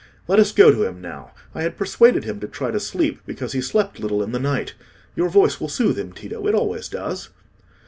[0.27, 1.29] Let us go to him now.
[1.53, 4.73] I had persuaded him to try to sleep, because he slept little in the night.
[5.15, 7.29] Your voice will soothe him, Tito: it always does."